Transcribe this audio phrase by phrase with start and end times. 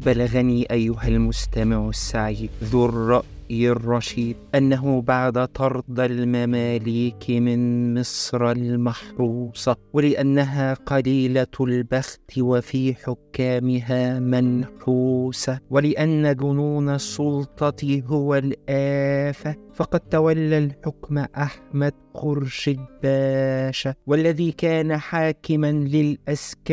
[0.00, 3.35] بلغني أيها المستمع السعيد ذو الرأي.
[3.50, 16.36] الرشيد أنه بعد طرد المماليك من مصر المحروسة ولأنها قليلة البخت وفي حكامها منحوسة ولأن
[16.36, 25.72] جنون السلطة هو الآفة فقد تولى الحكم أحمد خرشد باشا والذي كان حاكما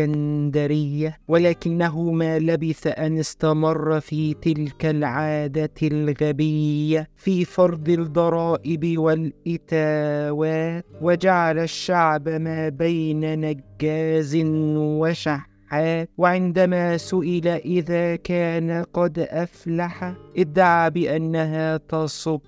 [0.03, 6.62] للأسكندرية ولكنه ما لبث أن استمر في تلك العادة الغبية.
[7.15, 14.35] في فرض الضرائب والإتاوات وجعل الشعب ما بين نجاز
[14.75, 15.53] وشح
[16.17, 22.39] وعندما سئل إذا كان قد أفلح ادعى بأنها تصب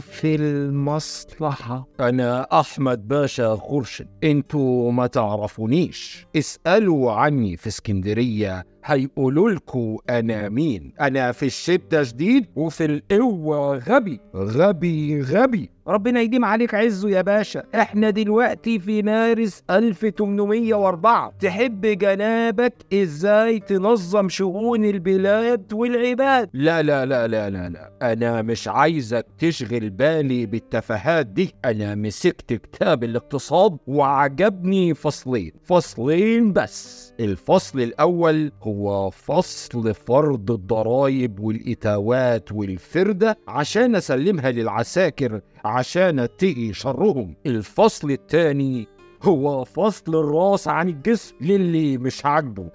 [0.00, 1.86] في المصلحة.
[2.00, 4.06] أنا أحمد باشا خرشد.
[4.24, 12.46] أنتوا ما تعرفونيش اسألوا عني في اسكندرية هيقولوا لكم أنا مين؟ أنا في الشدة شديد
[12.56, 14.20] وفي القوة غبي.
[14.34, 15.70] غبي غبي.
[15.88, 17.62] ربنا يديم عليك عزه يا باشا.
[17.74, 27.26] إحنا دلوقتي في مارس 1804 تحب جنابك إزاي تنظم شؤون البلاد والعباد؟ لا لا لا
[27.28, 27.92] لا لا لا.
[28.12, 31.54] أنا مش عايزك تشغل بالي بالتفاهات دي.
[31.64, 35.52] أنا مسكت كتاب الاقتصاد وعجبني فصلين.
[35.64, 37.04] فصلين بس.
[37.20, 38.73] الفصل الأول هو
[39.10, 47.34] فصل فرض الضرائب والإتاوات والفردة عشان أسلمها للعساكر عشان اتقي شرهم.
[47.46, 48.88] الفصل الثاني
[49.22, 52.70] هو فصل الراس عن الجسم للي مش عاجبه.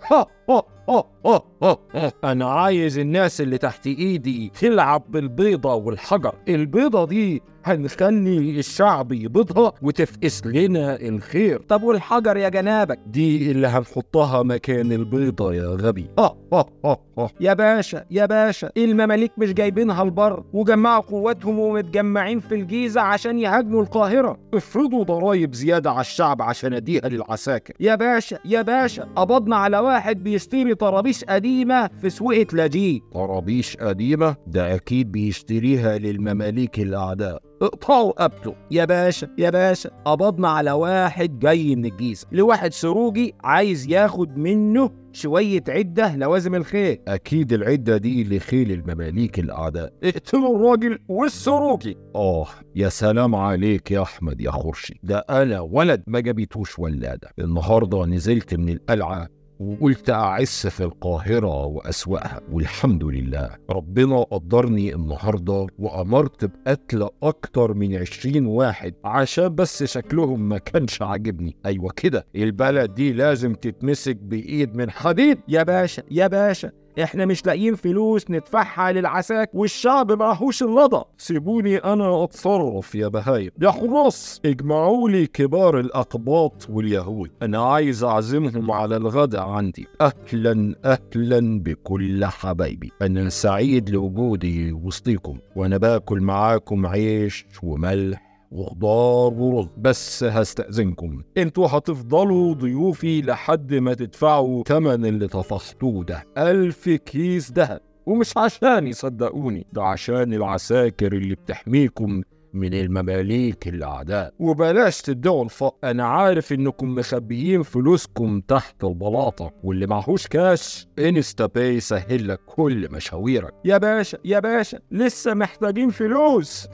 [2.24, 6.36] أنا عايز الناس اللي تحت إيدي تلعب بالبيضة والحجر.
[6.48, 11.62] البيضة دي هنخلي الشعب يبيضها وتفقس لنا الخير.
[11.62, 16.10] طب والحجر يا جنابك؟ دي اللي هنحطها مكان البيضة يا غبي.
[16.20, 17.30] ها ها ها ها.
[17.40, 23.82] يا باشا يا باشا المماليك مش جايبينها البر وجمعوا قواتهم ومتجمعين في الجيزة عشان يهاجموا
[23.82, 24.38] القاهرة.
[24.54, 27.74] افرضوا ضرايب زيادة على الشعب عشان أديها للعساكر.
[27.80, 34.36] يا باشا يا باشا قبضنا على واحد بيشتري طرابيش قديمة في سويقة لاجيه طرابيش قديمة؟
[34.48, 37.42] ده أكيد بيشتريها للمماليك الأعداء.
[37.62, 42.28] اقطعوا رقبته يا باشا يا باشا قبضنا على واحد جاي من الجيزة.
[42.32, 46.98] لواحد سروجي عايز ياخد منه شوية عدة لوازم الخيل.
[47.08, 49.94] أكيد العدة دي لخيل المماليك الأعداء.
[50.04, 51.98] اقتلوا الراجل والسروجي.
[52.16, 57.30] آه يا سلام عليك يا أحمد يا خرشي ده أنا ولد ما جابتوش ولادة.
[57.40, 59.28] النهاردة نزلت من القلعة
[59.60, 63.50] وقلت أعس في القاهرة وأسواقها والحمد لله.
[63.70, 71.56] ربنا قدرني النهاردة وأمرت بقتل أكتر من عشرين واحد عشان بس شكلهم ما كانش عاجبني.
[71.66, 72.26] أيوة كده.
[72.36, 75.38] البلد دي لازم تتمسك بإيد من حديد.
[75.48, 76.72] يا باشا يا باشا.
[77.04, 83.52] إحنا مش لاقيين فلوس ندفعها للعساك والشعب معهوش اللضا سيبوني أنا أتصرف يا بهايم.
[83.62, 87.32] يا حراس اجمعوا لي كبار الأقباط واليهود.
[87.42, 89.88] أنا عايز أعزمهم على الغداء عندي.
[90.02, 92.92] أهلا أهلا بكل حبايبي.
[93.02, 95.38] أنا سعيد لوجودي وسطيكم.
[95.56, 98.29] وأنا باكل معاكم عيش وملح.
[98.52, 101.22] وخضار ورز بس هستأذنكم.
[101.38, 106.24] أنتوا هتفضلوا ضيوفي لحد ما تدفعوا تمن اللي طفحتوه ده.
[106.38, 112.22] ألف كيس دهب ومش عشاني صدقوني ده عشان العساكر اللي بتحميكم
[112.54, 114.34] من المماليك الأعداء.
[114.40, 122.28] وبلاش تدعوا الفقر أنا عارف إنكم مخبيين فلوسكم تحت البلاطة واللي معهوش cash InstaPay سهل
[122.28, 123.54] لك كل مشاويرك.
[123.66, 126.68] يا باشا يا باشا لسه محتاجين فلوس.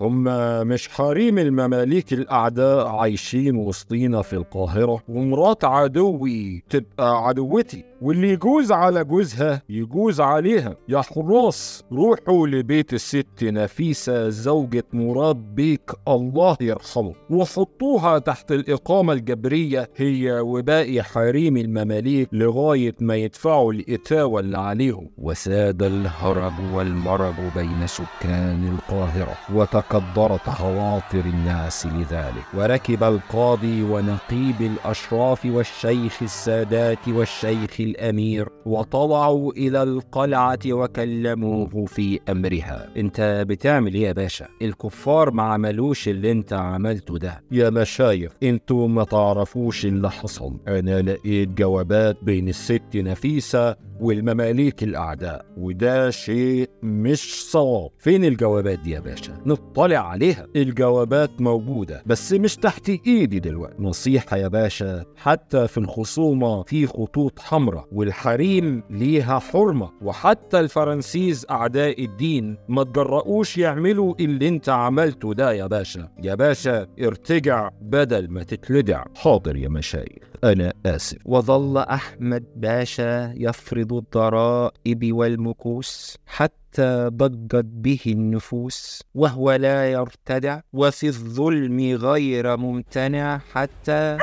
[0.00, 0.24] هم
[0.68, 5.02] مش حريم المماليك الأعداء عايشين وسطينا في القاهرة.
[5.08, 10.76] ومرات عدوي تبقى عدوتي واللي يجوز على جوزها يجوز عليها.
[10.88, 17.12] يا حراس روحوا لبيت الست نفيسة زوجة مراد بيك الله يرحمه.
[17.30, 25.10] وحطوها تحت الإقامة الجبرية هي وباقي حريم المماليك لغاية ما يدفعوا الإتاوة اللي عليهم.
[25.18, 32.44] وساد الهرج والمرج بين سكان القاهرة وتكدرت خواطر الناس لذلك.
[32.54, 42.88] وركب القاضي ونقيب الأشراف والشيخ السادات والشيخ الأمير وطلعوا إلى القلعة وكلموه في أمرها.
[42.96, 47.42] أنت بتعمل إيه يا باشا؟ الكفار ما عملوش اللي أنت عملته ده.
[47.52, 50.56] يا مشايخ أنتوا ما تعرفوش اللي حصل.
[50.68, 57.90] أنا لقيت جوابات بين الست نفيسة والمماليك الأعداء وده شيء مش صواب.
[57.98, 60.46] فين الجوابات دي يا باشا؟ نطلع عليها.
[60.56, 63.82] الجوابات موجودة بس مش تحت إيدي دلوقتي.
[63.82, 69.90] نصيحة يا باشا حتى في الخصومة في خطوط حمراء والحريم ليها حرمة.
[70.02, 76.08] وحتى الفرنسيز أعداء الدين ما تجرؤوش يعملوا اللي انت عملته ده يا باشا.
[76.22, 79.04] يا باشا ارتجع بدل ما تتلدع.
[79.16, 80.22] حاضر يا مشايخ.
[80.44, 81.18] أنا آسف.
[81.24, 91.80] وظل أحمد باشا يفرض الضرائب والمكوس حتى ضجت به النفوس وهو لا يرتدع وفي الظلم
[91.80, 94.18] غير ممتنع حتى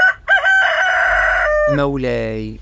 [1.71, 2.59] مولاي.